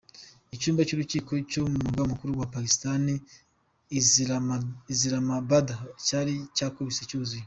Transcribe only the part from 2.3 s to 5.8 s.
wa Pakistan, Islamabad,